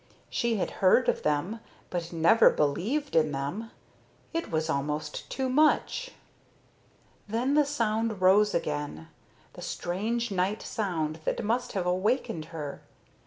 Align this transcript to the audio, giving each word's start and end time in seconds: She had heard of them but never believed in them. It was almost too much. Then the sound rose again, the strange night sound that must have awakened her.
She 0.31 0.55
had 0.55 0.71
heard 0.81 1.07
of 1.09 1.21
them 1.21 1.59
but 1.91 2.11
never 2.11 2.49
believed 2.49 3.15
in 3.15 3.31
them. 3.33 3.69
It 4.33 4.49
was 4.49 4.67
almost 4.67 5.29
too 5.29 5.47
much. 5.47 6.09
Then 7.27 7.53
the 7.53 7.65
sound 7.67 8.19
rose 8.19 8.55
again, 8.55 9.09
the 9.53 9.61
strange 9.61 10.31
night 10.31 10.63
sound 10.63 11.19
that 11.25 11.43
must 11.45 11.73
have 11.73 11.85
awakened 11.85 12.45
her. 12.45 12.81